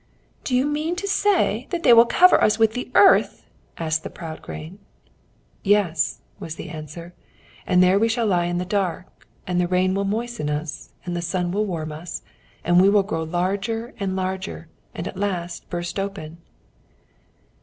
"Do 0.43 0.55
you 0.55 0.65
mean 0.65 0.95
to 0.95 1.07
say 1.07 1.67
they 1.69 1.93
will 1.93 2.07
cover 2.07 2.43
us 2.43 2.57
with 2.57 2.73
the 2.73 2.89
earth?" 2.95 3.45
asked 3.77 4.01
the 4.01 4.09
proud 4.09 4.41
grain. 4.41 4.79
"Yes," 5.61 6.21
was 6.39 6.55
the 6.55 6.69
answer. 6.69 7.13
"And 7.67 7.83
there 7.83 7.99
we 7.99 8.07
shall 8.07 8.25
lie 8.25 8.45
in 8.45 8.57
the 8.57 8.65
dark, 8.65 9.05
and 9.45 9.61
the 9.61 9.67
rain 9.67 9.93
will 9.93 10.05
moisten 10.05 10.49
us, 10.49 10.89
and 11.05 11.15
the 11.15 11.21
sun 11.21 11.51
will 11.51 11.67
warm 11.67 11.91
us, 11.91 12.23
until 12.65 12.91
we 12.91 13.03
grow 13.07 13.21
larger 13.21 13.93
and 13.99 14.15
larger, 14.15 14.69
and 14.95 15.07
at 15.07 15.17
last 15.17 15.69
burst 15.69 15.99
open!" 15.99 16.39